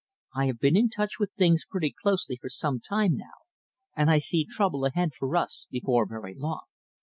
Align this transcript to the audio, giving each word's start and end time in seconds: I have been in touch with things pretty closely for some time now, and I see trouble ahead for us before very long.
I 0.33 0.47
have 0.47 0.57
been 0.57 0.75
in 0.75 0.89
touch 0.89 1.19
with 1.19 1.31
things 1.33 1.63
pretty 1.69 1.91
closely 1.91 2.35
for 2.35 2.49
some 2.49 2.79
time 2.79 3.15
now, 3.15 3.45
and 3.95 4.09
I 4.09 4.17
see 4.17 4.43
trouble 4.49 4.83
ahead 4.83 5.11
for 5.13 5.37
us 5.37 5.67
before 5.69 6.07
very 6.07 6.33
long. 6.33 6.63